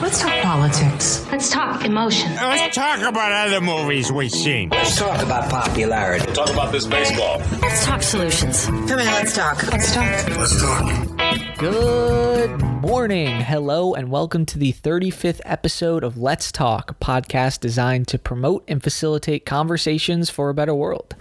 [0.00, 1.26] Let's talk politics.
[1.30, 2.34] Let's talk emotion.
[2.34, 4.70] Let's talk about other movies we've seen.
[4.70, 6.32] Let's talk about popularity.
[6.32, 7.42] Talk about this baseball.
[7.60, 8.64] Let's talk solutions.
[8.64, 9.62] Come in, let's talk.
[9.70, 10.28] Let's talk.
[10.36, 11.58] Let's talk.
[11.58, 18.08] Good morning, hello, and welcome to the 35th episode of Let's Talk, a podcast designed
[18.08, 21.14] to promote and facilitate conversations for a better world.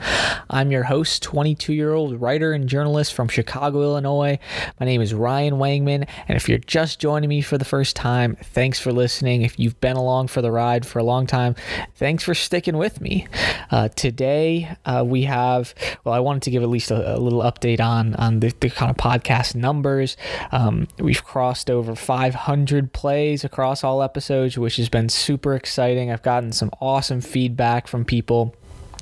[0.49, 4.39] I'm your host, 22 year old writer and journalist from Chicago, Illinois.
[4.79, 8.37] My name is Ryan Wangman, and if you're just joining me for the first time,
[8.41, 9.41] thanks for listening.
[9.41, 11.55] If you've been along for the ride for a long time,
[11.95, 13.27] thanks for sticking with me.
[13.69, 17.41] Uh, today, uh, we have, well, I wanted to give at least a, a little
[17.41, 20.15] update on, on the, the kind of podcast numbers.
[20.53, 26.11] Um, we've crossed over 500 plays across all episodes, which has been super exciting.
[26.11, 28.55] I've gotten some awesome feedback from people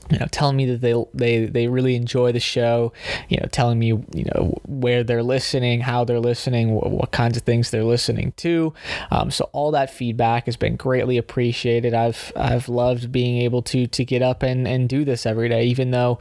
[0.09, 2.93] you know telling me that they they they really enjoy the show
[3.29, 7.37] you know telling me you know where they're listening how they're listening what, what kinds
[7.37, 8.73] of things they're listening to
[9.11, 13.87] um, so all that feedback has been greatly appreciated i've i've loved being able to
[13.87, 16.17] to get up and and do this every day even though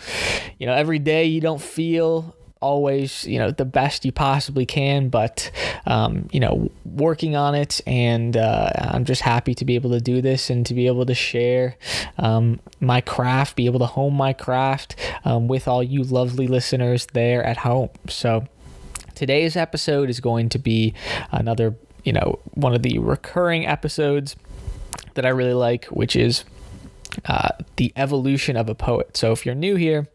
[0.59, 2.35] you know every day you don't feel
[2.67, 5.51] always you know the best you possibly can but
[5.87, 10.01] um, you know working on it and uh, i'm just happy to be able to
[10.01, 11.77] do this and to be able to share
[12.19, 17.07] um, my craft be able to hone my craft um, with all you lovely listeners
[17.13, 17.91] there at home.
[18.09, 18.47] So
[19.15, 20.95] today's episode is going to be
[21.31, 24.37] another you know one of the recurring episodes
[25.15, 26.45] that i really like which is
[27.25, 29.17] uh, the evolution of a poet.
[29.17, 30.09] So if you're new here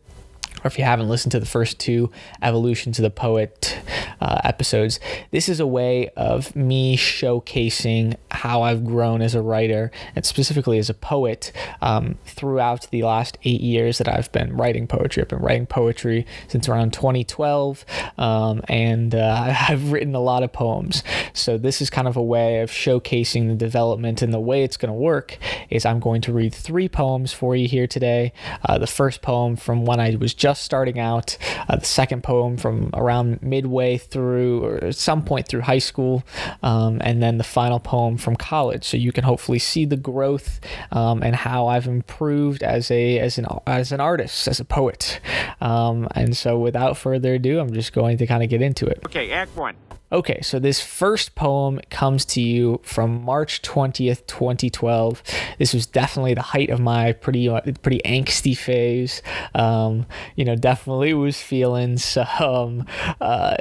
[0.64, 3.80] or if you haven't listened to the first two Evolution to the Poet
[4.22, 5.00] uh, episodes,
[5.32, 10.78] this is a way of me showcasing how I've grown as a writer and specifically
[10.78, 15.24] as a poet um, throughout the last eight years that I've been writing poetry.
[15.24, 17.86] I've been writing poetry since around 2012,
[18.18, 21.04] um, and uh, I've written a lot of poems.
[21.34, 24.78] So this is kind of a way of showcasing the development, and the way it's
[24.78, 25.38] going to work
[25.70, 28.34] is I'm going to read three poems for you here today.
[28.68, 31.38] Uh, the first poem from when I was just starting out,
[31.68, 36.24] uh, the second poem from around midway through or at some point through high school,
[36.62, 38.84] um, and then the final poem from college.
[38.84, 40.60] So you can hopefully see the growth
[40.92, 45.20] um, and how I've improved as a as an as an artist, as a poet.
[45.60, 49.00] Um, and so without further ado, I'm just going to kind of get into it.
[49.06, 49.76] Okay, Act One.
[50.14, 55.24] Okay, so this first poem comes to you from March 20th, 2012.
[55.58, 59.22] This was definitely the height of my pretty uh, pretty angsty phase.
[59.56, 60.06] Um,
[60.36, 62.86] you know, definitely was feeling some
[63.22, 63.56] uh,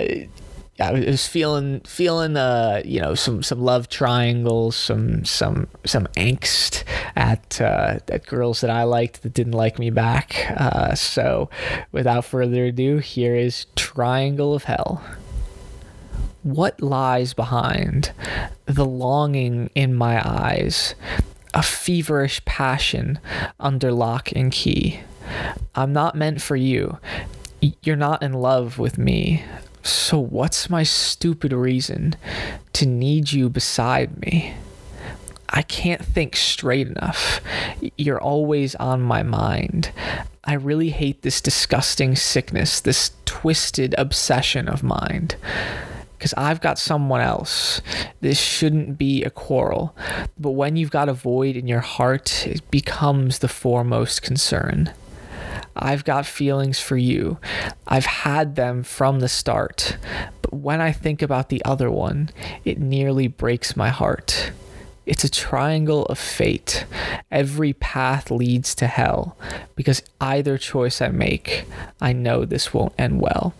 [0.81, 6.85] I was feeling feeling uh you know some some love triangles, some some some angst
[7.17, 10.51] at uh, at girls that I liked that didn't like me back.
[10.57, 11.51] Uh, so,
[11.93, 15.03] without further ado, here is Triangle of Hell.
[16.43, 18.13] What lies behind
[18.65, 20.95] the longing in my eyes,
[21.53, 23.19] a feverish passion
[23.59, 25.01] under lock and key?
[25.75, 26.99] I'm not meant for you.
[27.83, 29.45] You're not in love with me.
[29.83, 32.17] So, what's my stupid reason
[32.75, 34.55] to need you beside me?
[35.49, 37.41] I can't think straight enough.
[37.97, 39.91] You're always on my mind.
[40.45, 45.37] I really hate this disgusting sickness, this twisted obsession of mind.
[46.17, 47.81] Because I've got someone else.
[48.21, 49.97] This shouldn't be a quarrel.
[50.39, 54.93] But when you've got a void in your heart, it becomes the foremost concern.
[55.77, 57.39] I've got feelings for you.
[57.87, 59.97] I've had them from the start.
[60.43, 62.31] But when I think about the other one,
[62.65, 64.53] it nearly breaks my heart.
[65.07, 66.85] It's a triangle of fate.
[67.31, 69.37] Every path leads to hell
[69.75, 71.65] because either choice I make,
[72.01, 73.55] I know this won't end well.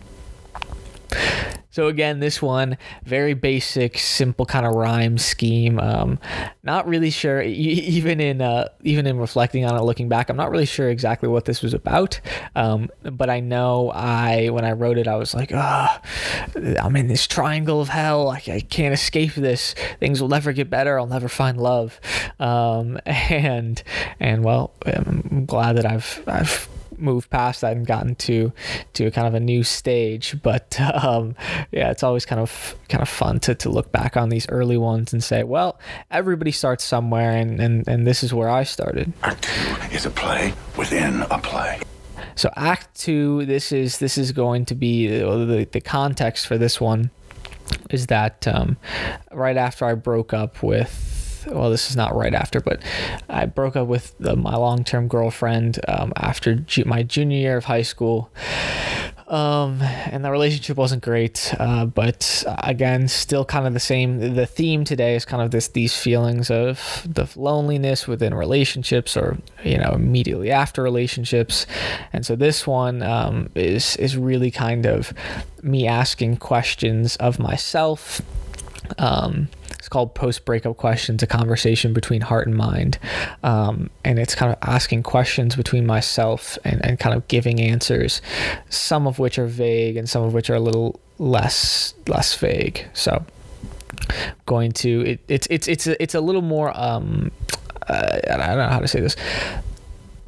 [1.71, 5.79] So again, this one very basic, simple kind of rhyme scheme.
[5.79, 6.19] Um,
[6.63, 10.51] not really sure, even in uh, even in reflecting on it, looking back, I'm not
[10.51, 12.19] really sure exactly what this was about.
[12.55, 16.01] Um, but I know I when I wrote it, I was like, ah,
[16.55, 18.29] oh, I'm in this triangle of hell.
[18.29, 19.73] I, I, can't escape this.
[19.99, 20.99] Things will never get better.
[20.99, 21.99] I'll never find love.
[22.39, 23.81] Um, and
[24.19, 26.67] and well, I'm glad that I've I've
[27.01, 28.51] moved past that and gotten to
[28.93, 30.41] to kind of a new stage.
[30.41, 31.35] But um,
[31.71, 34.77] yeah, it's always kind of kind of fun to, to look back on these early
[34.77, 39.13] ones and say, well, everybody starts somewhere, and and, and this is where I started.
[39.23, 41.79] Act two is a play within a play.
[42.35, 46.57] So Act Two, this is this is going to be the, the, the context for
[46.57, 47.11] this one
[47.89, 48.77] is that um,
[49.31, 51.10] right after I broke up with
[51.47, 52.81] well, this is not right after, but
[53.29, 57.57] I broke up with the, my long term girlfriend um, after ju- my junior year
[57.57, 58.31] of high school.
[59.31, 61.55] Um, and the relationship wasn't great.
[61.57, 64.35] Uh, but again, still kind of the same.
[64.35, 69.37] The theme today is kind of this these feelings of the loneliness within relationships, or
[69.63, 71.65] you know, immediately after relationships.
[72.11, 75.13] And so this one um, is is really kind of
[75.63, 78.21] me asking questions of myself.
[78.97, 79.47] Um,
[79.81, 82.99] it's called Post Breakup Questions, a conversation between heart and mind.
[83.41, 88.21] Um, and it's kind of asking questions between myself and, and kind of giving answers,
[88.69, 92.85] some of which are vague and some of which are a little less less vague.
[92.93, 93.25] So
[94.45, 97.31] going to it, it's it's it's a, it's a little more um
[97.87, 99.15] uh, I don't know how to say this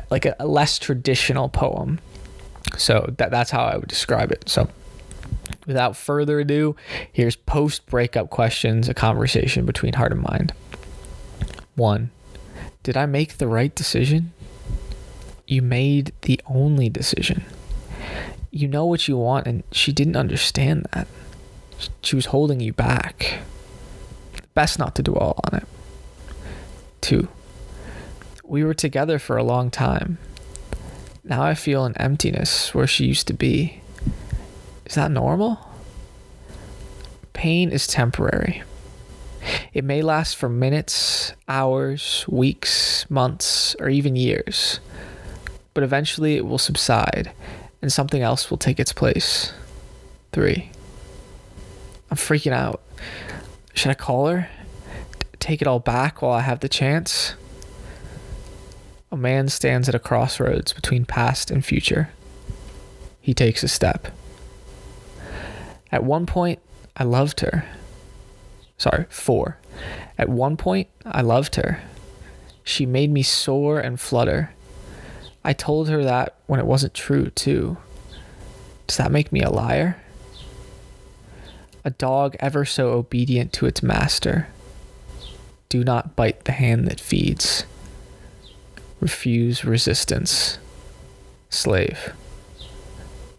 [0.09, 1.99] like a, a less traditional poem.
[2.79, 4.49] So that that's how I would describe it.
[4.49, 4.67] So
[5.65, 6.75] without further ado,
[7.11, 10.53] here's post breakup questions, a conversation between heart and mind.
[11.75, 12.11] One,
[12.83, 14.33] did I make the right decision?
[15.47, 17.45] You made the only decision.
[18.51, 21.07] You know what you want, and she didn't understand that.
[22.01, 23.39] She was holding you back.
[24.53, 25.67] Best not to dwell on it.
[27.01, 27.27] Two,
[28.43, 30.17] we were together for a long time.
[31.23, 33.81] Now I feel an emptiness where she used to be.
[34.93, 35.57] Is that normal?
[37.33, 38.61] Pain is temporary.
[39.73, 44.79] It may last for minutes, hours, weeks, months, or even years,
[45.73, 47.31] but eventually it will subside
[47.81, 49.51] and something else will take its place.
[50.31, 50.69] Three.
[52.11, 52.79] I'm freaking out.
[53.73, 54.47] Should I call her?
[55.19, 57.33] T- take it all back while I have the chance?
[59.11, 62.09] A man stands at a crossroads between past and future.
[63.21, 64.09] He takes a step.
[65.93, 66.57] At one point,
[66.97, 67.65] I loved her.
[68.79, 69.59] Sorry, four.
[70.17, 71.81] At one point, I loved her.
[72.63, 74.55] She made me soar and flutter.
[75.43, 77.77] I told her that when it wasn't true, too.
[78.87, 80.01] Does that make me a liar?
[81.85, 84.47] A dog ever so obedient to its master.
[85.69, 87.65] Do not bite the hand that feeds.
[88.99, 90.57] Refuse resistance.
[91.51, 92.13] Slave.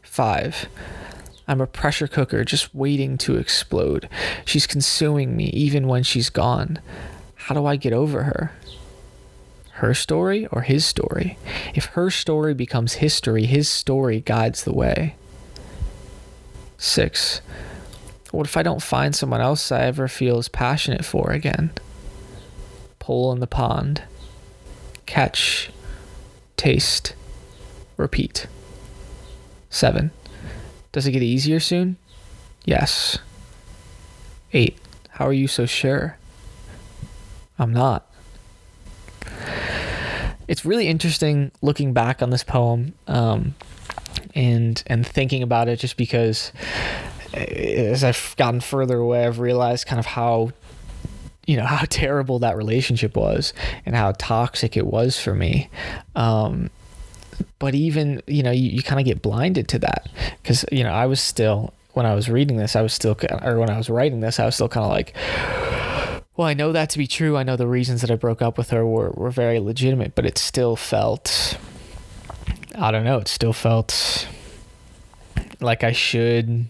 [0.02, 0.68] 5.
[1.46, 4.08] I'm a pressure cooker just waiting to explode.
[4.44, 6.78] She's consuming me even when she's gone.
[7.34, 8.52] How do I get over her?
[9.72, 11.36] Her story or his story?
[11.74, 15.16] If her story becomes history, his story guides the way.
[16.78, 17.40] 6.
[18.30, 21.70] What if I don't find someone else I ever feel as passionate for again?
[22.98, 24.02] Pole in the pond.
[25.06, 25.70] Catch.
[26.56, 27.14] Taste.
[27.96, 28.46] Repeat.
[29.70, 30.10] 7.
[30.94, 31.96] Does it get easier soon?
[32.64, 33.18] Yes.
[34.52, 34.78] 8.
[35.08, 36.16] How are you so sure?
[37.58, 38.08] I'm not.
[40.46, 43.56] It's really interesting looking back on this poem um,
[44.36, 46.52] and and thinking about it just because
[47.32, 50.52] as I've gotten further away, I've realized kind of how
[51.44, 53.52] you know how terrible that relationship was
[53.84, 55.70] and how toxic it was for me.
[56.14, 56.70] Um,
[57.58, 60.08] but even you know you, you kind of get blinded to that
[60.42, 63.58] because you know I was still when I was reading this I was still or
[63.58, 65.14] when I was writing this I was still kind of like
[66.36, 67.36] well, I know that to be true.
[67.36, 70.26] I know the reasons that I broke up with her were, were very legitimate, but
[70.26, 71.56] it still felt,
[72.74, 74.26] I don't know, it still felt
[75.60, 76.66] like I should,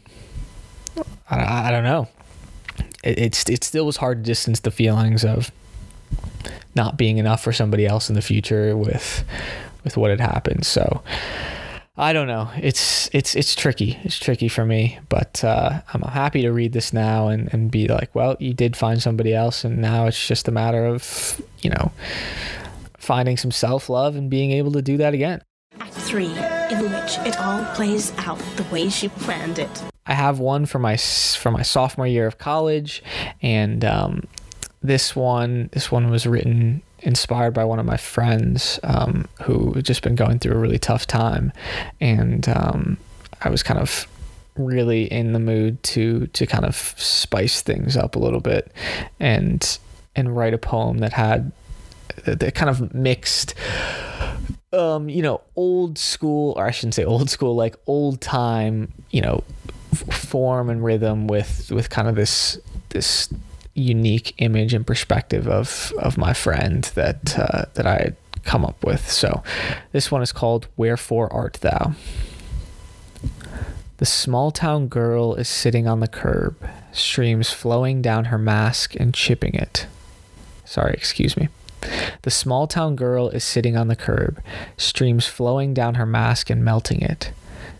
[1.30, 2.08] I, I don't know.
[3.02, 5.50] It, it's, it still was hard to distance the feelings of
[6.74, 9.24] not being enough for somebody else in the future with,
[9.84, 10.66] with what had happened.
[10.66, 11.02] So,
[11.96, 12.50] I don't know.
[12.56, 13.98] It's it's it's tricky.
[14.02, 17.86] It's tricky for me, but uh, I'm happy to read this now and, and be
[17.86, 21.70] like, well, you did find somebody else, and now it's just a matter of you
[21.70, 21.92] know
[22.98, 25.42] finding some self love and being able to do that again.
[25.78, 29.82] Act three, in which it all plays out the way she planned it.
[30.06, 33.04] I have one for my for my sophomore year of college,
[33.40, 34.24] and um,
[34.82, 39.84] this one this one was written inspired by one of my friends um, who had
[39.84, 41.52] just been going through a really tough time,
[42.00, 42.96] and um,
[43.42, 44.08] I was kind of
[44.56, 48.72] really in the mood to to kind of spice things up a little bit,
[49.20, 49.78] and
[50.16, 51.52] and write a poem that had
[52.24, 53.54] that kind of mixed
[54.72, 59.20] um you know old school or I shouldn't say old school like old time you
[59.20, 59.42] know
[59.92, 62.58] f- form and rhythm with with kind of this
[62.90, 63.28] this
[63.74, 68.84] unique image and perspective of of my friend that uh, that I had come up
[68.84, 69.10] with.
[69.10, 69.42] So
[69.92, 71.94] this one is called Wherefore Art Thou?
[73.98, 76.56] The small town girl is sitting on the curb,
[76.92, 79.86] streams flowing down her mask and chipping it.
[80.64, 81.48] Sorry, excuse me.
[82.22, 84.42] The small town girl is sitting on the curb,
[84.76, 87.32] streams flowing down her mask and melting it.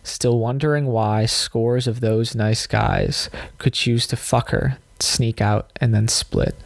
[0.04, 5.70] still wondering why scores of those nice guys could choose to fuck her, sneak out,
[5.80, 6.56] and then split.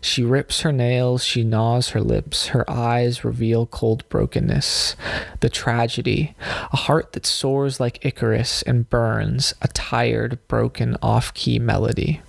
[0.00, 4.96] She rips her nails, she gnaws her lips, her eyes reveal cold brokenness,
[5.40, 6.34] the tragedy,
[6.72, 12.20] a heart that soars like Icarus and burns, a tired, broken, off key melody.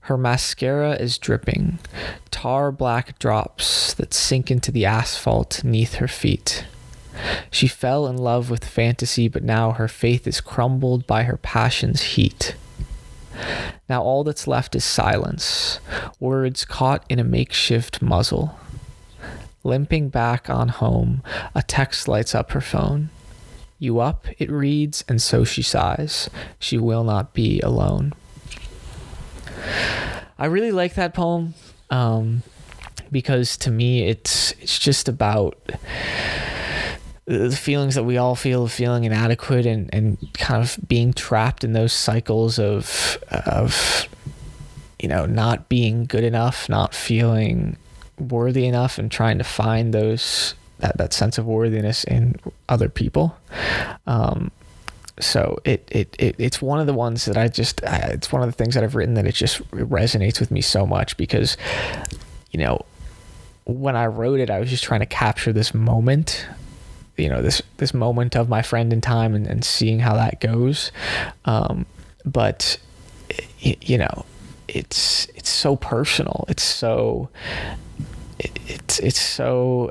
[0.00, 1.78] Her mascara is dripping,
[2.30, 6.64] tar black drops that sink into the asphalt neath her feet.
[7.50, 12.02] She fell in love with fantasy, but now her faith is crumbled by her passion's
[12.02, 12.54] heat.
[13.88, 15.80] Now all that's left is silence,
[16.18, 18.58] words caught in a makeshift muzzle.
[19.64, 21.22] Limping back on home,
[21.54, 23.10] a text lights up her phone.
[23.78, 26.30] You up, it reads, and so she sighs.
[26.58, 28.14] She will not be alone.
[30.38, 31.54] I really like that poem
[31.90, 32.42] um,
[33.10, 35.56] because to me it's it's just about
[37.26, 41.64] the feelings that we all feel of feeling inadequate and, and kind of being trapped
[41.64, 44.08] in those cycles of of
[45.00, 47.76] you know not being good enough not feeling
[48.18, 52.36] worthy enough and trying to find those that, that sense of worthiness in
[52.68, 53.36] other people.
[54.06, 54.50] Um,
[55.18, 58.48] so it, it, it it's one of the ones that I just it's one of
[58.48, 61.56] the things that I've written that it just resonates with me so much because
[62.50, 62.84] you know
[63.64, 66.46] when I wrote it I was just trying to capture this moment
[67.16, 70.40] you know this this moment of my friend in time and, and seeing how that
[70.40, 70.92] goes
[71.44, 71.86] um,
[72.24, 72.78] but
[73.60, 74.24] you know
[74.68, 77.28] it's it's so personal it's so
[78.38, 79.90] it's it's so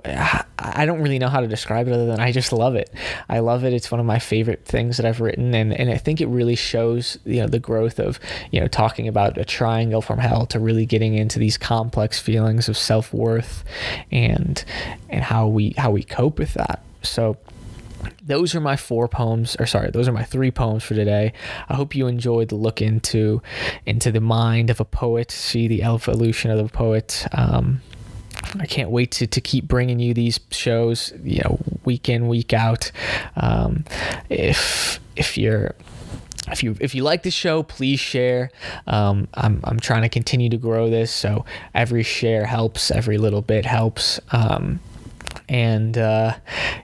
[0.60, 2.94] I don't really know how to describe it other than I just love it.
[3.28, 3.74] I love it.
[3.74, 6.56] It's one of my favorite things that I've written and and I think it really
[6.56, 8.20] shows you know the growth of
[8.52, 12.70] you know talking about a triangle from hell to really getting into these complex feelings
[12.70, 13.64] of self-worth
[14.12, 14.64] and
[15.10, 16.84] and how we how we cope with that.
[17.10, 17.38] So
[18.24, 21.34] those are my four poems or sorry those are my three poems for today
[21.70, 23.42] i hope you enjoyed the look into
[23.88, 27.82] into the mind of a poet see the evolution of the poet um,
[28.60, 32.54] I can't wait to, to keep bringing you these shows, you know, week in, week
[32.54, 32.92] out.
[33.36, 33.86] Um,
[34.30, 35.76] if if you're
[36.52, 38.52] if you if you like the show, please share.
[38.88, 42.92] Um, I'm I'm trying to continue to grow this, so every share helps.
[42.92, 44.20] Every little bit helps.
[44.32, 44.80] Um,
[45.50, 46.36] and uh,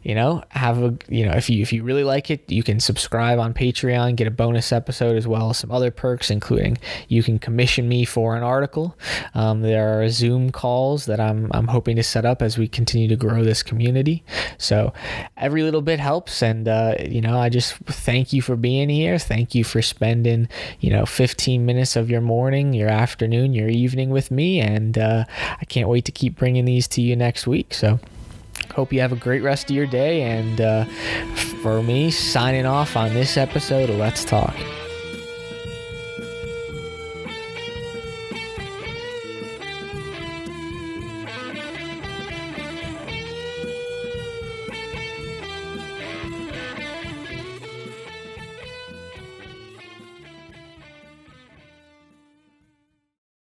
[0.04, 2.80] you know have a you know if you if you really like it you can
[2.80, 6.78] subscribe on patreon get a bonus episode as well as some other perks including
[7.08, 8.98] you can commission me for an article.
[9.34, 13.08] Um, there are zoom calls that i'm i'm hoping to set up as we continue
[13.08, 14.24] to grow this community.
[14.58, 14.94] So
[15.38, 16.42] every little bit helps.
[16.42, 19.18] And uh, you know i just thank you for being here.
[19.18, 20.48] Thank you for spending
[20.80, 24.60] you know 15 minutes of your morning your afternoon your evening with me.
[24.60, 25.26] And uh,
[25.60, 27.74] i can't wait to keep bringing these to you next week.
[27.74, 28.00] So
[28.76, 30.22] Hope you have a great rest of your day.
[30.22, 30.86] And uh,
[31.62, 34.56] for me, signing off on this episode of Let's Talk.